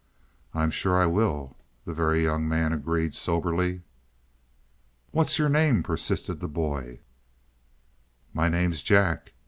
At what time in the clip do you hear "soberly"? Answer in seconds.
3.13-3.83